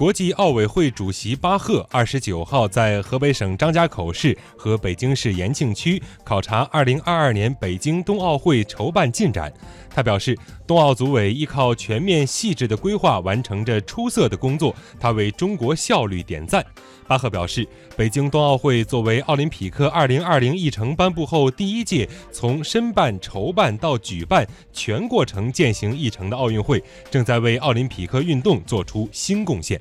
[0.00, 9.52] 国际奥委会主席巴赫二十九号在河北省张家口市和北京市延庆区考察二零二二年北京冬奥会筹办进展。
[9.90, 10.34] 他表示
[10.66, 16.64] 冬奥组委依靠全面细致的规划完成着出色的工作他为中国效率点赞。
[17.06, 29.78] 巴赫表示北京冬奥会作为奥林匹克二零二零议程颁布后第一届从申办筹办到举办全过程践行议程的奥运会正在为奥林匹克运动做出新贡献。